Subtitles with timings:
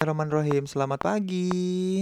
[0.00, 0.64] Bismillahirrahmanirrahim.
[0.64, 2.00] Selamat pagi.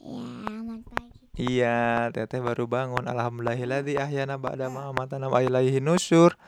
[0.00, 0.16] Ya,
[0.48, 1.20] selamat pagi.
[1.36, 3.04] Iya, Teteh baru bangun.
[3.04, 6.40] Alhamdulillahilladzi ahyana ba'da ma amatana wa ilaihi nusyur.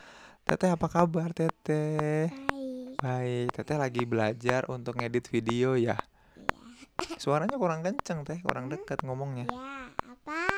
[0.48, 2.32] Teteh apa kabar, Teteh?
[2.32, 2.96] Baik.
[2.96, 6.00] Baik, Teteh lagi belajar untuk ngedit video ya.
[6.00, 7.16] Ya.
[7.20, 9.52] Suaranya kurang kenceng, Teh, kurang dekat ngomongnya.
[9.52, 10.48] Ya, apa?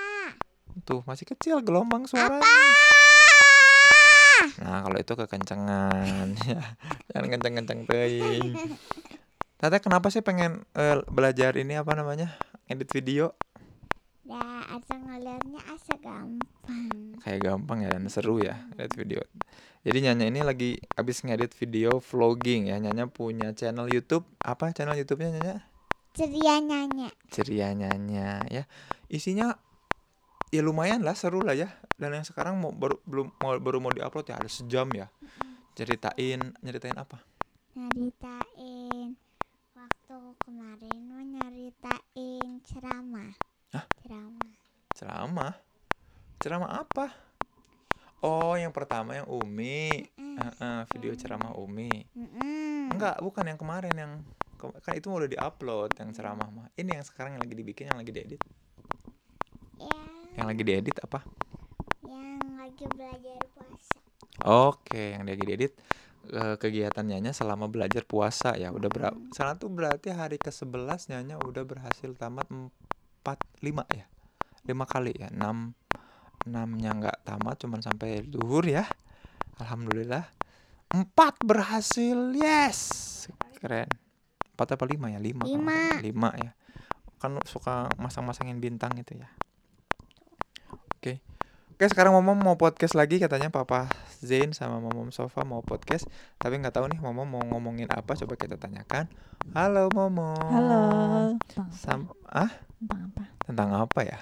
[0.87, 2.47] Tuh, masih kecil gelombang suaranya.
[4.63, 6.39] Nah, kalau itu kekencengan.
[6.47, 6.63] Ya,
[7.11, 8.55] Jangan kenceng-kenceng teuing.
[9.61, 12.33] Teteh kenapa sih pengen eh, belajar ini apa namanya?
[12.65, 13.37] Ngedit video?
[14.25, 14.41] Ya,
[14.73, 16.89] asa ngeliatnya asa gampang.
[17.21, 19.21] kayak gampang ya dan seru ya ngedit video.
[19.85, 22.81] Jadi Nyanya ini lagi habis ngedit video vlogging ya.
[22.81, 24.25] Nyanya punya channel YouTube.
[24.41, 25.69] Apa channel YouTube-nya Nyanya?
[26.17, 27.13] Ceria nyanyi.
[27.29, 28.65] Ceria Nyanya ya.
[29.13, 29.61] Isinya
[30.49, 31.69] ya lumayan lah seru lah ya.
[32.01, 35.13] Dan yang sekarang mau baru belum mau baru mau diupload ya ada sejam ya.
[35.77, 37.21] Ceritain nyeritain apa?
[37.77, 39.21] Nyeritain
[40.11, 43.31] waktu kemarin mau nyeritain ceramah.
[43.71, 43.87] Hah?
[44.03, 44.51] Ceramah.
[44.91, 45.55] Ceramah.
[46.43, 47.07] Ceramah apa?
[48.19, 50.03] Oh, yang pertama yang Umi.
[50.19, 52.03] Mm, Heeh, video ceramah Umi.
[52.11, 52.91] mm-mm.
[52.91, 54.13] Enggak, bukan yang kemarin yang
[54.83, 56.67] kan itu udah diupload yang ceramah mah.
[56.75, 58.43] Ini yang sekarang yang lagi dibikin, yang lagi diedit.
[59.79, 59.95] Ya,
[60.43, 61.23] Yang lagi diedit apa?
[62.03, 63.99] yang lagi belajar puasa.
[64.43, 65.73] Oke, yang lagi diedit
[66.31, 68.71] eh, kegiatan Nyanya selama belajar puasa ya.
[68.71, 69.19] Udah berapa?
[69.35, 73.27] Salah tuh berarti hari ke-11 Nyanya udah berhasil tamat 4
[73.61, 74.07] 5 ya.
[74.65, 75.29] 5 kali ya.
[75.29, 75.75] 6
[76.49, 78.89] 6-nya nggak tamat cuman sampai duhur ya.
[79.61, 80.25] Alhamdulillah.
[80.91, 81.07] 4
[81.45, 82.19] berhasil.
[82.33, 82.79] Yes.
[83.61, 83.91] Keren.
[84.57, 85.21] 4 apa 5 ya?
[85.21, 85.45] 5.
[85.45, 86.01] Lima.
[86.01, 86.53] 5 ya.
[87.21, 89.29] Kan suka masang-masangin bintang itu ya.
[90.97, 91.21] Oke.
[91.77, 93.89] Oke sekarang Momom mau podcast lagi katanya Papa
[94.21, 96.05] Zain sama Momom Sofa mau podcast
[96.37, 99.09] Tapi nggak tahu nih Momom mau ngomongin apa coba kita tanyakan
[99.57, 100.81] Halo Momom Halo.
[101.49, 101.75] Tentang apa?
[101.75, 103.23] Sam ah Tentang apa?
[103.43, 104.19] tentang apa ya?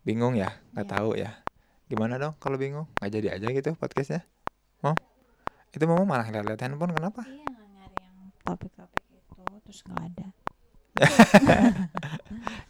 [0.00, 0.54] Bingung ya?
[0.72, 0.94] Nggak Iya.
[0.94, 1.30] tahu ya?
[1.86, 2.86] Gimana dong kalau bingung?
[2.98, 4.22] Nggak jadi aja gitu podcastnya?
[4.80, 4.94] Mom?
[5.70, 7.26] Itu Momom malah lihat-lihat handphone kenapa?
[7.26, 10.26] Iya nggak nyari yang topik-topik itu terus nggak ada.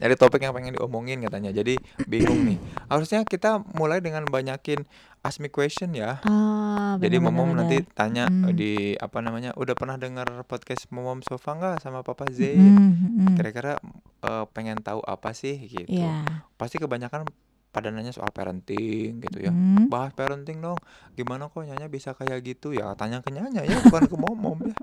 [0.02, 1.78] Nyari topik yang pengen diomongin katanya Jadi
[2.10, 2.58] bingung nih
[2.90, 4.82] Harusnya kita mulai dengan banyakin
[5.26, 8.54] ask me question ya Ah, Jadi benar, Momom benar, nanti tanya Mm.
[8.54, 12.56] di apa namanya udah pernah dengar podcast Momom Sofa nggak sama Papa Zain?
[12.56, 13.34] Mm, mm, mm.
[13.34, 13.72] Kira-kira
[14.22, 15.90] eh, pengen tahu apa sih gitu?
[15.92, 16.46] Iya.
[16.54, 17.26] Pasti kebanyakan
[17.76, 19.52] pada nanya soal parenting gitu ya.
[19.52, 19.92] Mm.
[19.92, 20.80] Bahas parenting dong.
[21.12, 22.96] Gimana kok Nyanya bisa kayak gitu ya?
[22.96, 24.76] Tanya ke Nyanya ya, bukan ke Momom ya.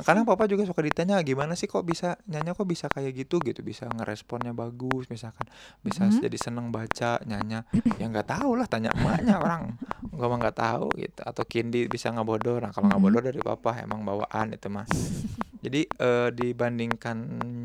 [0.00, 3.60] Kadang Papa juga suka ditanya gimana sih kok bisa Nyanya kok bisa kayak gitu gitu,
[3.60, 5.44] bisa ngeresponnya bagus misalkan,
[5.84, 6.24] bisa Mhm.
[6.24, 7.68] jadi seneng baca Nyanya.
[8.00, 9.76] Ya nggak tahu lah, tanya emaknya orang.
[10.08, 11.20] Gua mah nggak tahu gitu.
[11.20, 12.64] Atau Kindi bisa ngebodor.
[12.64, 12.92] Nah, kalau Mhm.
[12.96, 14.88] ngebodor dari Papa emang bawaan itu mah.
[15.60, 17.16] Jadi eh, dibandingkan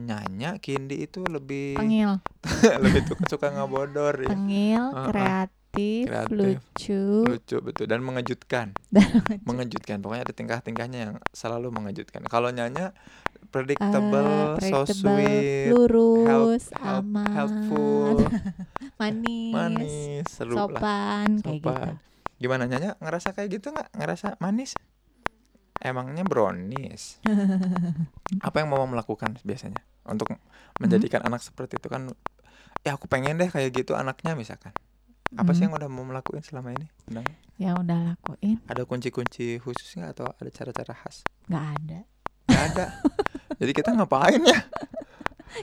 [0.06, 2.20] Nyanya, Kindi itu lebih Tengil,
[2.84, 4.36] lebih suka, suka ngebodor ya.
[4.36, 5.08] tengil, Heeh.
[5.08, 6.36] kreatif, Kreatif.
[6.36, 7.04] lucu.
[7.26, 7.86] lucu betul.
[7.92, 8.76] Dan mengejutkan.
[9.48, 10.04] Mengejutkan.
[10.04, 12.28] Pokoknya ada tingkah-tingkahnya yang selalu mengejutkan.
[12.28, 12.92] Kalau nyanya
[13.50, 18.16] predictable, Eh, so predictable, sweet lurus, help- aman, helpful.
[19.00, 20.80] Manis, manis seru lah.
[20.80, 21.68] sopan, kayak gitu.
[21.68, 21.94] sopan.
[22.40, 23.92] Gimana nyanya ngerasa kayak gitu nggak?
[23.92, 24.76] Ngerasa manis
[25.78, 27.20] emangnya brownies
[28.48, 30.32] apa yang mau melakukan biasanya untuk
[30.78, 31.30] menjadikan Hmm?
[31.30, 32.12] anak seperti itu kan
[32.82, 34.72] ya aku pengen deh kayak gitu anaknya misalkan
[35.34, 35.74] apa sih Hmm.
[35.74, 37.26] yang udah mau melakukan selama ini nggak?
[37.56, 42.00] Ya udah lakuin, ada kunci-kunci khusus nggak atau ada cara-cara khas nggak ada.
[42.46, 42.86] Gak ada.
[43.60, 44.60] Jadi kita ngapain ya?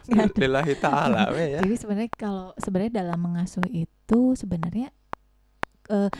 [0.02, 0.34] Nggak.
[0.34, 1.60] Lillahi ta'ala ya.
[1.60, 4.90] Jadi sebenarnya kalau sebenarnya dalam mengasuh itu sebenarnya
[5.88, 6.10] eh,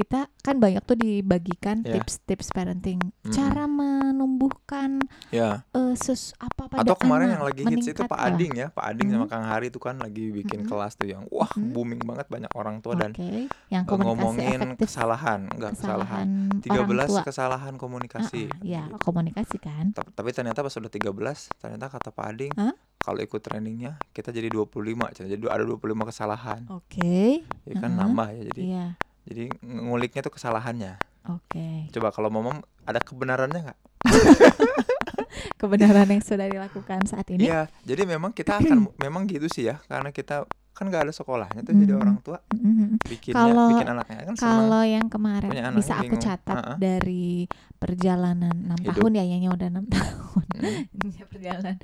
[0.00, 2.00] kita kan banyak tuh dibagikan Iya.
[2.00, 3.28] tips-tips parenting, Mm-mm.
[3.30, 5.68] cara menumbuhkan Ya.
[5.70, 8.16] eh, ses apa pada Atau kemarin anak, yang lagi hits itu Pak.
[8.18, 8.66] Ading ya.
[8.70, 9.30] Pak Ading sama Mhm.
[9.30, 10.66] Kang Hari itu kan lagi bikin Mhm.
[10.66, 11.70] kelas tuh yang wah Mhm.
[11.70, 16.26] booming banget banyak orang tua dan Oke, yang eh, ngomongin efektif, kesalahan, enggak kesalahan.
[16.56, 17.22] kesalahan 13 orang tua.
[17.22, 18.42] kesalahan komunikasi.
[18.42, 19.92] Ah, ah, ya komunikasi kan.
[19.92, 22.72] Ta- Tapi ternyata pas udah 13, ternyata kata Pak Ading, Hah?
[22.98, 25.76] kalau ikut trainingnya kita jadi 25, jadi ada 25
[26.06, 26.64] kesalahan.
[26.70, 28.00] Oke, Jadi kan Heeh.
[28.00, 28.42] nambah ya.
[28.46, 28.86] Jadi iya,
[29.22, 30.96] jadi nguliknya tuh kesalahannya.
[31.26, 31.90] oke.
[31.90, 33.78] Coba kalau momom ada kebenarannya nggak?
[35.56, 37.46] Kebenaran yang sudah dilakukan saat ini.
[37.46, 41.60] Iya, jadi memang kita akan memang gitu sih ya, karena kita kan nggak ada sekolahnya
[41.60, 42.00] tuh jadi Mm.
[42.00, 42.96] orang tua Mm-mm.
[43.04, 44.34] bikinnya Kalau- bikin anaknya kan.
[44.34, 46.22] Kalau yang kemarin anaknya bisa aku bingung.
[46.22, 46.76] catat Heeh.
[46.78, 47.28] dari
[47.76, 50.44] perjalanan enam tahun ya, Nyanya udah enam tahun.
[50.94, 51.76] Mm, perjalanan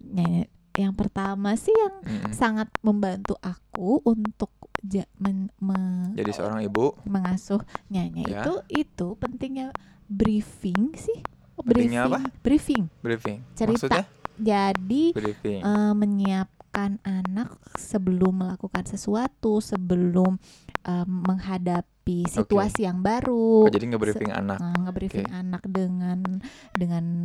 [0.00, 0.44] Nyanya.
[0.74, 2.32] Yang pertama sih yang mm, mm.
[2.32, 4.50] sangat membantu aku untuk
[4.84, 8.40] ja- men- me- Jadi seorang ibu mengasuh Nyanya Ya.
[8.40, 9.72] itu itu pentingnya
[10.06, 11.24] briefing sih.
[11.54, 12.18] Oh, Pentingnya apa?
[12.40, 12.90] Briefing.
[12.98, 13.40] briefing.
[13.52, 13.86] Cerita.
[13.88, 14.04] Maksudnya
[14.34, 20.36] jadi briefing eh, menyiapkan anak sebelum melakukan sesuatu, sebelum
[20.82, 23.64] eh, menghadapi situasi yang baru.
[23.64, 26.20] oh jadi nge-briefing anak Eh, nge-briefing anak dengan
[26.72, 27.24] dengan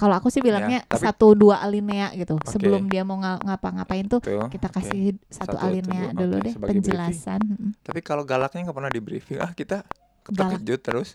[0.00, 2.34] kalau aku sih bilangnya Ya, tapi- satu dua alinea gitu.
[2.34, 2.48] Oke.
[2.48, 6.72] Sebelum dia mau nga- ngapa-ngapain tuh tuh kita kasih satu, Satu, alinea dulu deh sebagai
[6.74, 7.40] penjelasan.
[7.42, 7.70] Mm.
[7.82, 9.84] tapi kalau galaknya nggak pernah di briefing ah kita
[10.24, 11.08] terkejut terus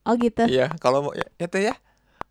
[0.00, 0.46] Oh gitu.
[0.46, 1.74] iya kalau mau ya, itu ya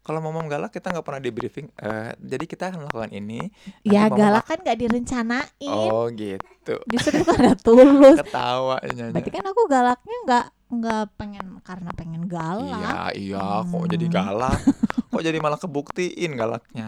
[0.02, 3.52] kalau mau galak kita nggak pernah di briefing Eh, jadi kita akan melakukan ini
[3.84, 5.50] Ya galak kan gak direncanain.
[5.70, 8.18] oh gitu Justru ada tulus.
[8.20, 13.10] ketawa Berarti kan aku galaknya nggak nggak pengen karena pengen galak.
[13.10, 14.14] Iya, iya, kok jadi Hmm.
[14.14, 14.60] galak?
[15.12, 16.88] kok jadi malah kebuktiin galaknya?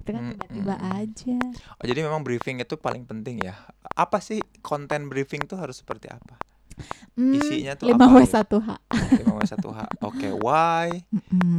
[0.00, 0.92] Itu kan Mm, tiba-tiba mm.
[0.96, 1.38] aja.
[1.76, 3.54] Oh, jadi memang briefing itu paling penting ya.
[3.92, 6.40] Apa sih konten briefing tuh harus seperti apa?
[7.12, 8.58] Hmm, Isinya tuh 5 apa W gitu?
[8.58, 8.68] 1 H.
[8.90, 9.80] 5W1H.
[10.00, 10.86] Oke, why?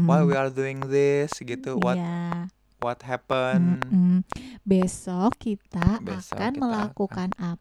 [0.06, 1.77] Why we are doing this gitu?
[1.77, 2.50] What Iya.
[2.77, 3.77] what happened?
[3.85, 4.25] Mm-mm.
[4.62, 7.59] Besok kita Besok akan kita melakukan apa?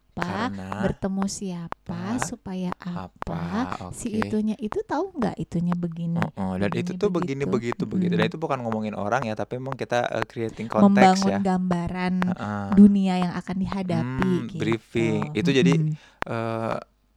[0.49, 1.97] Karena Bertemu siapa?
[2.13, 3.37] Ah, Supaya apa?
[3.69, 3.91] apa?
[3.91, 4.27] Si Oke.
[4.27, 6.17] itunya itu tahu nggak itunya begini?
[6.17, 7.85] Oh, oh, dan begini, itu tuh begini begitu.
[7.85, 8.13] begitu begitu.
[8.13, 8.29] Dan Mm.
[8.29, 11.39] itu bukan ngomongin orang ya, tapi memang kita uh, creating konteks Membangun ya.
[11.39, 12.67] gambaran Heeh.
[12.75, 14.25] dunia yang akan dihadapi.
[14.25, 14.57] Hmm, gitu.
[14.57, 15.31] briefing.
[15.33, 15.95] Itu jadi Mm-mm.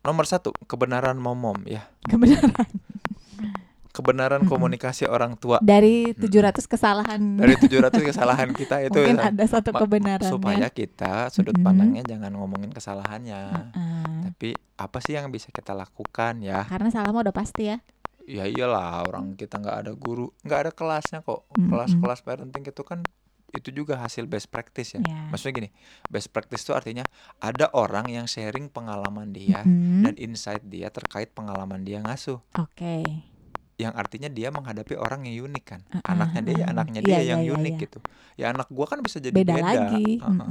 [0.04, 1.88] Nomor satu kebenaran momom ya.
[2.04, 2.52] kebenaran
[3.94, 4.50] Kebenaran Mm-mm.
[4.50, 6.26] komunikasi orang tua dari Mm-mm.
[6.26, 9.30] 700 kesalahan dari 700 kesalahan kita itu mungkin ya.
[9.30, 10.34] ada satu kebenarannya.
[10.34, 11.62] supaya kita sudut Mm-mm.
[11.62, 14.18] pandangnya jangan ngomongin kesalahannya Heeh.
[14.34, 17.78] tapi apa sih yang bisa kita lakukan ya karena salah udah pasti ya.
[18.26, 22.98] ya iyalah orang kita nggak ada guru nggak ada kelasnya kok kelas-kelas parenting itu kan
[23.54, 25.30] itu juga hasil best practice ya Ya.
[25.30, 25.70] maksudnya gini
[26.06, 27.04] best practice itu artinya
[27.38, 30.02] ada orang yang sharing pengalaman dia Mm-mm.
[30.02, 33.06] dan insight dia terkait pengalaman dia ngasuh Oke.
[33.74, 37.14] yang artinya dia menghadapi orang yang unik kan Uh-uh, anaknya dia ya anaknya Iya, dia
[37.14, 37.82] iya, yang iya, unik iya.
[37.82, 37.98] gitu
[38.34, 40.06] ya anak gua kan bisa jadi Beda, beda, lagi.
[40.18, 40.50] Uh-uh,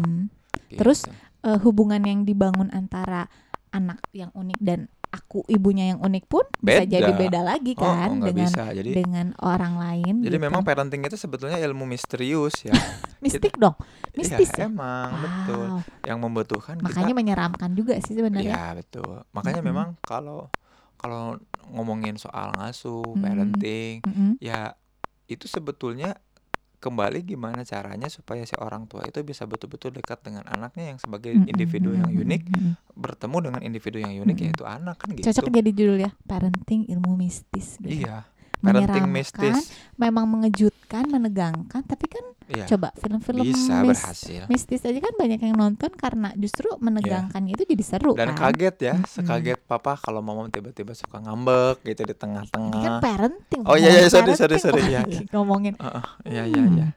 [0.71, 0.79] gitu.
[0.79, 0.99] Terus,
[1.43, 3.27] Eh, hubungan yang dibangun antara
[3.69, 6.89] anak yang unik dan aku ibunya yang unik pun bisa Beda.
[6.89, 10.13] jadi beda lagi oh, kan oh, nggak dengan bisa jadi dengan orang lain.
[10.25, 10.45] jadi gitu.
[10.49, 12.73] memang parenting itu sebetulnya ilmu misterius ya
[13.23, 13.77] mistik dong,
[14.11, 14.67] mistis Iya, ya.
[14.67, 15.79] emang betul Wow.
[16.03, 18.49] yang membutuhkan Makanya kita menyeramkan juga sih sebenarnya.
[18.49, 19.69] ya betul makanya Mm-mm.
[19.69, 20.49] memang kalau
[20.97, 21.37] kalau
[21.69, 24.35] ngomongin soal ngasuh parenting Mm-mm.
[24.39, 24.73] ya
[25.25, 26.17] itu sebetulnya
[26.83, 31.31] kembali gimana caranya supaya si orang tua itu bisa betul-betul dekat dengan anaknya yang sebagai
[31.31, 32.43] individu yang unik
[32.99, 37.15] bertemu dengan individu yang unik yaitu anak kan gitu Cocok jadi judul ya, parenting ilmu
[37.15, 37.79] mistis.
[37.79, 38.03] gitu.
[38.03, 38.27] iya
[38.63, 39.57] parenting Menyeramkan, mistis
[39.93, 45.37] memang mengejutkan, menegangkan, tapi kan iya coba film-film bisa mis- berhasil mistis aja kan banyak
[45.37, 48.49] yang nonton karena justru menegangkannya itu jadi seru dan kan.
[48.49, 53.61] kaget ya sekaget papa kalau mama tiba-tiba suka ngambek gitu di Ini kan tengah-tengah parenting.
[53.63, 55.27] Oh, iya, iya, sorry, sorry, sorry, lagi iya.
[55.29, 55.75] ngomongin
[56.23, 56.71] iya iya Hmm.
[56.73, 56.87] iya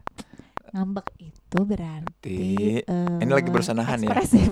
[0.69, 4.13] ngambek itu berarti Di- eh, ini lagi bersanahan ya?
[4.13, 4.51] ekspresif.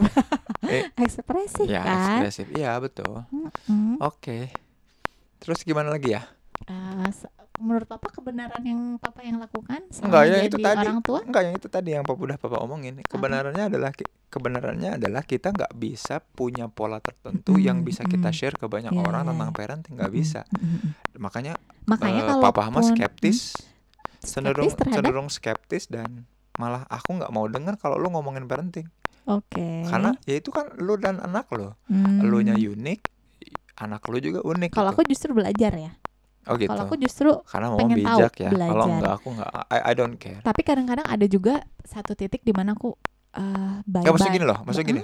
[0.64, 2.22] Eh, ekspresif ya kan.
[2.22, 3.98] ekspresif iya betul Mm-mm.
[4.00, 4.48] oke
[5.36, 6.24] terus gimana lagi ya
[6.64, 7.08] Eh,
[7.60, 10.80] menurut papa kebenaran yang papa yang lakukan Enggak, ya, jadi itu tadi.
[10.80, 14.96] orang tua enggak yang itu tadi yang papa udah papa omongin kebenarannya adalah ki- kebenarannya
[14.96, 18.34] adalah kita nggak bisa punya pola tertentu yang Mm-mm, bisa kita mm.
[18.34, 19.56] share ke banyak Iya, orang iya, tentang iya.
[19.56, 20.90] parenting nggak bisa mm-mm.
[21.20, 23.38] makanya makanya eh, kalau papa mah skeptis
[24.18, 26.10] cenderung skeptis terhadap cenderung skeptis dan
[26.56, 28.88] malah aku nggak mau dengar kalau lu ngomongin parenting
[29.28, 32.24] oke karena ya itu kan lu dan anak lo Hmm.
[32.24, 33.00] elunya unik
[33.78, 34.96] anak lu juga unik kalau gitu.
[34.98, 35.92] aku justru belajar ya
[36.44, 36.68] oh gitu.
[36.68, 38.50] Kalau aku justru karena mau pengen tahu, bijak ya.
[38.50, 38.88] Kalau belajar.
[38.90, 40.40] enggak aku enggak I, I don't care.
[40.40, 42.92] Tapi kadang-kadang ada juga satu titik di mana aku
[43.32, 45.02] eh bye ya maksud gini loh maksud gini.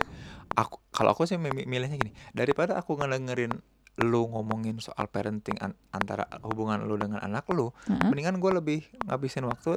[0.53, 2.13] Aku kalau aku sih mi- milihnya gini.
[2.31, 3.55] Daripada aku ngedengerin
[3.99, 8.09] lu ngomongin soal parenting an- antara hubungan lu dengan anak lu Heeh.
[8.09, 9.77] mendingan gue lebih ngabisin waktu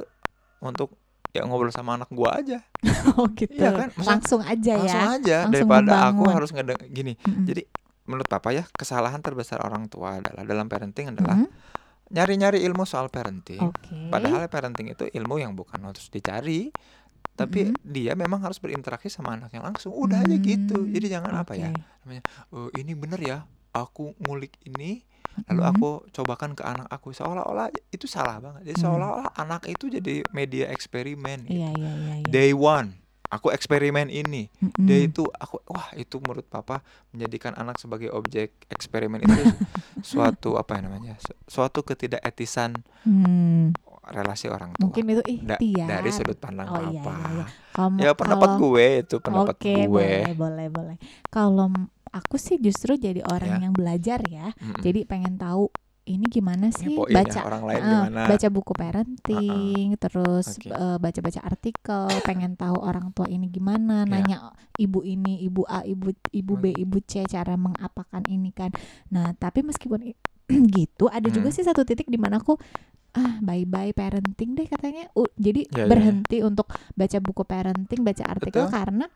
[0.58, 0.96] untuk
[1.30, 2.62] ya ngobrol sama anak gua aja.
[3.18, 3.52] Oh gitu.
[3.52, 3.88] Iya kan?
[3.92, 6.32] Maksudnya langsung aja langsung ya aja langsung daripada aku membangun.
[6.32, 7.12] harus ngedeng gini.
[7.20, 7.44] Mm-mm.
[7.44, 7.62] jadi
[8.04, 11.50] menurut papa ya kesalahan terbesar orang tua adalah dalam parenting adalah Mm-mm.
[12.08, 16.70] nyari-nyari ilmu soal parenting oke Padahal parenting itu ilmu yang bukan harus dicari,
[17.34, 17.82] tapi Mhm.
[17.82, 19.90] dia memang harus berinteraksi sama anaknya langsung.
[19.90, 20.86] Udah aja gitu.
[20.86, 21.74] Jadi jangan apa ya?
[21.74, 22.22] oke.
[22.54, 23.38] "Oh, ini bener ya.
[23.74, 25.02] Aku ngulik ini,
[25.50, 25.70] lalu Mhm.
[25.74, 27.10] aku cobakan ke anak aku.
[27.10, 28.70] Seolah-olah itu salah banget.
[28.70, 28.84] Jadi Hmm.
[28.86, 31.50] seolah-olah anak itu jadi media eksperimen.
[31.50, 31.58] gitu.
[31.58, 32.30] iya iya iya iya.
[32.30, 34.46] Day one, aku eksperimen ini.
[34.56, 34.74] Mm-mm.
[34.80, 39.42] Day itu aku wah itu menurut papa menjadikan anak sebagai objek eksperimen itu
[40.04, 41.14] suatu apa ya namanya?
[41.18, 43.72] su- Suatu ketidaketisan Hmm,
[44.04, 44.82] relasi orang tua.
[44.82, 47.12] mungkin itu Da- ikhtiar dari sudut pandang Oh, iya, papa.
[47.12, 47.44] iya, iya.
[47.70, 49.88] Kalau- Ya pendapat kalau- gue itu pendapat Oke, gue.
[49.88, 50.96] boleh, boleh, boleh.
[51.26, 51.68] Kalau
[52.10, 53.62] aku sih justru jadi orang Ya.
[53.62, 54.52] yang belajar ya.
[54.54, 54.80] Mm-mm.
[54.80, 55.68] Jadi pengen tahu
[56.04, 58.20] ini gimana sih Ngepoin ya, baca orang lain eh, gimana.
[58.28, 60.68] baca buku parenting terus Oke.
[60.68, 64.10] eh, baca-baca artikel pengen tahu orang tua ini gimana Ya.
[64.10, 64.36] nanya
[64.74, 68.68] ibu ini ibu A ibu ibu B ibu C cara mengapakan ini kan
[69.08, 70.12] nah tapi meskipun
[70.76, 71.56] gitu ada juga Hmm.
[71.56, 72.60] sih satu titik di mana aku
[73.14, 75.88] ah bye bye parenting deh katanya U- jadi Ya, ya, ya.
[75.88, 78.74] berhenti untuk baca buku parenting baca artikel Betul.
[78.74, 79.06] karena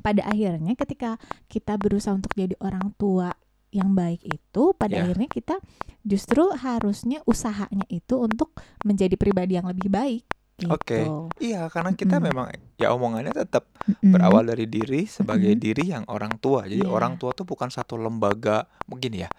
[0.00, 3.36] pada akhirnya ketika kita berusaha untuk jadi orang tua
[3.70, 5.06] yang baik itu pada Ya.
[5.06, 5.56] akhirnya kita
[6.02, 10.24] justru harusnya usahanya itu untuk menjadi pribadi yang lebih baik
[10.58, 10.68] gitu.
[10.68, 11.00] Oke.
[11.40, 12.28] Iya, karena kita Mm-mm.
[12.28, 12.46] memang
[12.76, 14.12] ya omongannya tetap Mm-mm.
[14.12, 15.62] berawal dari diri sebagai Mm-mm.
[15.62, 16.68] diri yang orang tua.
[16.68, 16.92] Jadi Iya.
[16.92, 19.30] orang tua tuh bukan satu lembaga mungkin ya.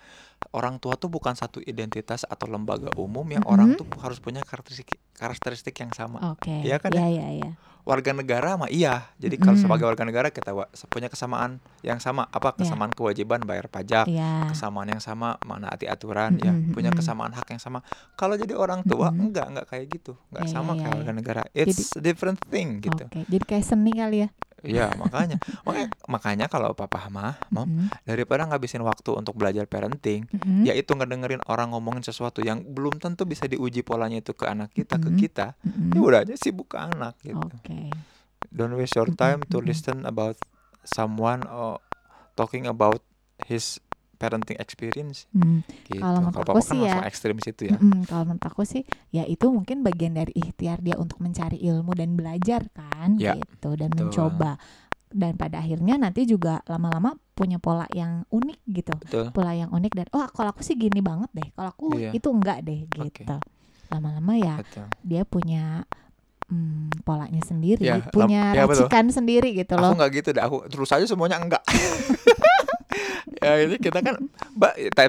[0.51, 3.79] Orang tua tuh bukan satu identitas atau lembaga umum yang orang Mm-mm.
[3.79, 6.36] tuh harus punya karakteristik karakteristik yang sama.
[6.36, 6.51] Oke.
[6.62, 7.51] Iya kan ya ya ya.
[7.81, 9.10] Warga negara mah iya.
[9.15, 9.63] Jadi kalau Mm-mm.
[9.63, 10.51] sebagai warga negara kita
[10.86, 12.27] punya kesamaan yang sama.
[12.27, 12.67] Apa Iya.
[12.67, 14.51] kesamaan kewajiban bayar pajak, Iya.
[14.51, 17.00] kesamaan yang sama menaati aturan ya, Mm-mm, punya mm-mm.
[17.00, 17.79] kesamaan hak yang sama.
[18.13, 19.31] Kalau jadi orang tua Mm-mm.
[19.31, 20.13] enggak, enggak kayak gitu.
[20.29, 20.98] Enggak Iya, sama iya, kayak iya.
[21.00, 21.41] warga negara.
[21.55, 23.08] It's a different thing gitu.
[23.08, 23.24] Oke.
[23.25, 24.29] Jadi kayak seni kali ya.
[24.62, 25.38] Iya, makanya.
[25.65, 27.89] makanya makanya kalau papa mah mau Mm-mm.
[28.06, 30.65] daripada ngabisin waktu untuk belajar parenting, Mm-mm.
[30.65, 35.01] yaitu ngedengerin orang ngomongin sesuatu yang belum tentu bisa diuji polanya itu ke anak kita,
[35.01, 35.22] ke Mm-mm.
[35.22, 35.58] kita.
[35.65, 35.98] Mm-mm.
[35.98, 37.41] Ya udah aja sibuk ke anak gitu.
[37.41, 37.89] Oke.
[38.53, 39.70] Don't waste your time to Mm-mm.
[39.70, 40.38] listen about
[40.86, 41.82] someone or
[42.34, 43.01] talking about
[43.46, 43.82] his
[44.21, 45.65] parenting experience Hmm.
[45.83, 45.97] gitu.
[45.97, 47.75] Kalau menurut aku kan sih ya, ekstrim situ ya.
[47.75, 51.91] Mm-mm, kalau menurut aku sih ya itu mungkin bagian dari ikhtiar dia untuk mencari ilmu
[51.91, 54.13] dan belajar kan Ya, gitu dan betul.
[54.13, 54.61] mencoba
[55.09, 59.25] dan pada akhirnya nanti juga lama-lama punya pola yang unik gitu Betul.
[59.31, 62.13] pola yang unik dan oh kalau aku sih gini banget deh kalau aku Iya.
[62.13, 63.35] itu enggak deh gitu
[63.89, 64.87] lama-lama ya Betul.
[65.03, 65.83] dia punya
[66.47, 68.87] mm, polanya sendiri Ya, punya ya, betul.
[68.87, 70.43] racikan sendiri gitu Aku loh nggak gitu dah.
[70.45, 71.63] Aku terus aja semuanya enggak.
[73.38, 74.15] ya ini kita kan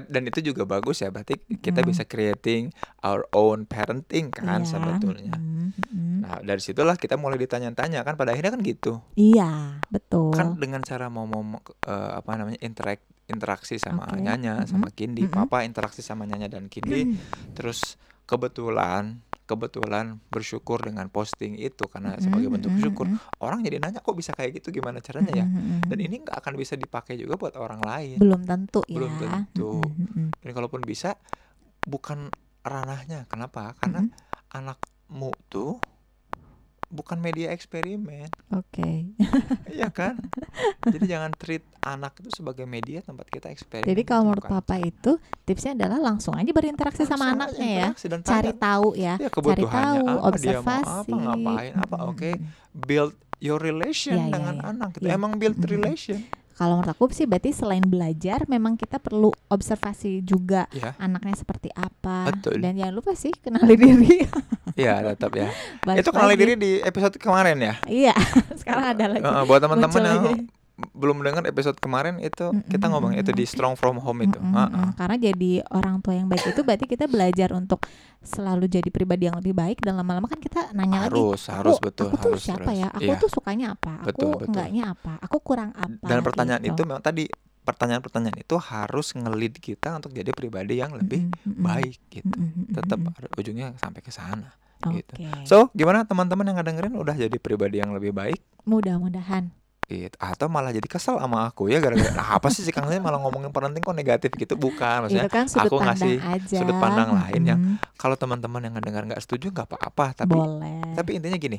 [0.09, 1.09] dan itu juga bagus ya.
[1.09, 1.89] Berarti kita Mm.
[1.89, 2.71] bisa creating
[3.01, 5.35] our own parenting kan Iya, sebetulnya.
[5.35, 6.17] mm, mm.
[6.23, 9.03] Nah dari situlah kita mulai ditanya-tanya kan pada akhirnya kan gitu.
[9.13, 11.43] iya betul Kan dengan cara mau mau
[11.83, 15.33] eh, apa namanya interak interaksi sama Oke, Nyanya, sama Kindi, mm-mm.
[15.33, 17.17] Papa interaksi sama Nyanya dan Kindi.
[17.53, 23.43] Terus kebetulan kebetulan bersyukur dengan posting itu karena sebagai bentuk mm-mm, syukur mm-mm.
[23.43, 24.71] orang jadi nanya kok bisa kayak gitu?
[24.71, 25.47] Gimana caranya ya?
[25.91, 28.19] Dan ini nggak akan bisa dipakai juga buat orang lain.
[28.23, 28.97] Belum tentu ya.
[28.97, 29.83] Belum tentu.
[30.41, 31.19] Dan kalaupun bisa
[31.83, 32.31] bukan
[32.63, 33.27] ranahnya.
[33.27, 33.75] Kenapa?
[33.79, 34.07] Karena
[34.55, 35.83] anakmu tuh
[36.93, 38.29] bukan media eksperimen.
[38.53, 39.17] Oke.
[39.73, 40.21] iya kan?
[40.93, 44.55] Jadi jangan treat anak itu sebagai media tempat kita eksperimen Jadi kalau Itu menurut bukan.
[44.57, 45.13] papa itu
[45.43, 47.87] tipsnya adalah langsung aja berinteraksi sama Langsung aja anaknya ya.
[47.91, 49.15] interaksi Cari tahu ya.
[49.17, 50.87] ya Cari tahu, apa dia mau observasi.
[51.03, 52.49] apa ngapain apa Mm-mm, oke mm-mm.
[52.81, 54.71] build your relation iya, dengan iya.
[54.71, 55.13] anak gitu Iya.
[55.13, 55.73] emang build Mm-mm.
[55.73, 56.19] relation
[56.53, 61.73] Kalau menurut aku sih berarti selain belajar memang kita perlu observasi juga ya anaknya seperti
[61.73, 62.29] apa.
[62.29, 62.61] Betul.
[62.61, 64.23] Dan jangan lupa sih kenali diri.
[64.75, 65.49] Iya tetap ya
[65.81, 66.39] Balik itu kenali lagi.
[66.39, 68.15] diri di episode kemarin ya Iya,
[68.61, 69.25] sekarang ada lagi.
[69.43, 70.23] Buat teman-teman yang.
[70.73, 74.69] Belum dengar episode kemarin itu Mm-mm, kita ngomong itu di strong from home itu Heeh.
[74.73, 74.97] mm.
[74.97, 77.85] Karena jadi orang tua yang baik itu berarti kita belajar untuk
[78.19, 81.85] selalu jadi pribadi yang lebih baik dan lama-lama kan kita nanya lagi harus harus aku,
[81.85, 82.81] betul aku tuh harus siapa harus.
[82.81, 83.21] ya aku Iya.
[83.21, 84.49] tuh sukanya apa aku Betul, betul.
[84.49, 86.73] enggaknya apa aku kurang apa dan pertanyaan gitu.
[86.73, 87.25] itu memang tadi
[87.63, 92.51] pertanyaan-pertanyaan itu harus ngelid kita untuk jadi pribadi yang lebih Mm-mm, mm-mm, baik gitu mm-mm,
[92.59, 92.99] mm-mm, tetap
[93.37, 94.51] ujungnya sampai ke sana
[94.83, 95.15] oke gitu.
[95.45, 99.55] so gimana teman-teman yang ngedengerin udah jadi pribadi yang lebih baik mudah-mudahan
[99.93, 103.21] gitu atau malah jadi kesel sama aku ya gara-gara nah apa sih si Kang malah
[103.21, 107.11] ngomongin parenting kok negatif gitu bukan maksudnya itu kan sudut aku ngasih aja sudut pandang
[107.13, 107.61] lain yang
[108.01, 111.59] kalau teman-teman yang ngedengar nggak setuju nggak apa-apa tapi boleh Tapi intinya gini,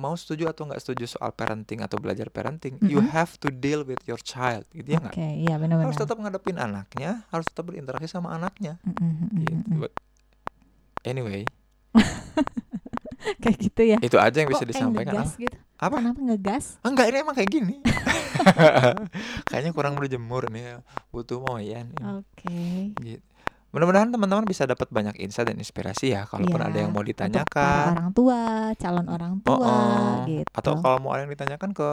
[0.00, 3.12] mau setuju atau nggak setuju soal parenting atau belajar parenting, you Mm-mm.
[3.12, 5.12] have to deal with your child, gitu ya nggak?
[5.12, 8.80] iya benar-benar Harus tetap ngadepin anaknya, harus tetap berinteraksi sama anaknya.
[8.84, 9.56] Mm-mm, Gitu.
[9.56, 9.80] mm-mm.
[9.84, 9.92] But
[11.04, 11.44] Anyway,
[13.42, 15.14] kayak gitu ya itu aja yang bisa Kok kayak disampaikan.
[15.22, 15.32] Apa?
[15.36, 15.98] gitu Apa?
[15.98, 17.74] kenapa ngegas Enggak, ini emang kayak gini.
[19.48, 20.76] Kayaknya kurang berjemur nih, ya.
[21.08, 21.92] butuh moyan.
[21.98, 23.22] oke Gitu.
[23.68, 26.24] Mudah-mudahan teman-teman bisa dapat banyak insight dan inspirasi ya.
[26.24, 28.38] Kalaupun Iya, ada yang mau ditanyakan, orang tua
[28.74, 30.24] calon orang Oh, tua oh.
[30.24, 31.88] gitu atau kalau mau ada yang ditanyakan ke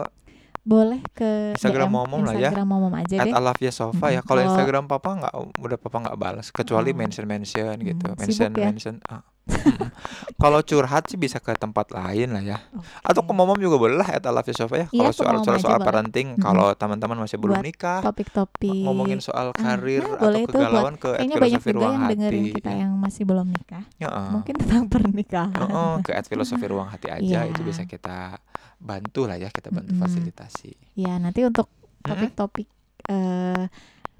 [0.64, 2.48] boleh ke Instagram DM Momom lah ya.
[2.48, 4.16] Instagram Momom aja at deh Alafia Sofa ya.
[4.16, 4.24] Mm-mm.
[4.24, 6.46] Kalau Kalau- Instagram papa nggak, udah papa nggak balas.
[6.48, 6.96] Kecuali Oh.
[6.96, 8.66] mention mention gitu, Hmm, mention sibuk ya?
[8.66, 8.96] mention.
[9.04, 9.20] ah.
[10.34, 12.58] Kalau curhat sih bisa ke tempat lain lah ya.
[12.70, 12.84] Oke.
[13.02, 14.86] Atau ke momom juga boleh lah at Alafia Sofa ya.
[14.88, 16.42] Iya, Kalau soal soal, soal parenting, Mm-mm.
[16.42, 21.10] kalau teman-teman masih belum Buat nikah, topik-topik ngomongin soal Ah, karir nah, atau kegalauan ke
[21.14, 22.12] kayaknya banyak juga ruang yang hati.
[22.14, 24.32] dengerin kita yang masih belum nikah Ya, ah.
[24.32, 27.50] mungkin tentang pernikahan Heeh, ke at filosofi ruang hati aja Iya.
[27.50, 28.40] itu bisa kita
[28.76, 30.02] bantu lah ya kita bantu Mm-mm.
[30.02, 30.72] fasilitasi.
[30.94, 31.68] ya nanti untuk
[32.02, 32.68] topik-topik
[33.06, 33.64] eh,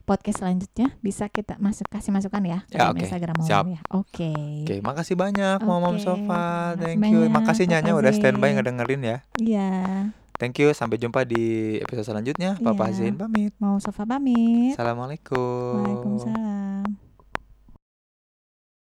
[0.05, 3.01] podcast selanjutnya bisa kita masuk kasih masukan ya ke Ya, oke.
[3.01, 3.65] Instagram Mama Siap.
[3.67, 3.81] ya.
[3.91, 4.31] Oke.
[4.63, 6.45] Oke, makasih banyak Mama Oke, Sofa.
[6.71, 7.21] makasih Thank you.
[7.21, 9.17] banyak, Makasih Nyanya Papa udah standby ngedengerin ya.
[9.37, 9.71] Iya.
[10.35, 10.71] Thank you.
[10.71, 11.45] Sampai jumpa di
[11.79, 12.59] episode selanjutnya.
[12.59, 12.95] Papa Iya.
[13.01, 13.55] Zain pamit.
[13.57, 14.75] Mau Sofa pamit.
[14.75, 15.81] Assalamualaikum.
[15.81, 17.04] Waalaikumsalam.